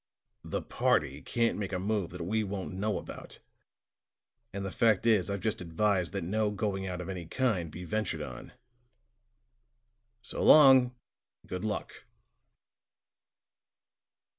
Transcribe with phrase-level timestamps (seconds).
[0.43, 3.37] The party can't make a move that we won't know about;
[4.51, 7.83] and the fact is, I've just advised that no going out of any kind be
[7.83, 8.53] ventured on.
[10.23, 10.95] So long,
[11.43, 12.05] and good luck."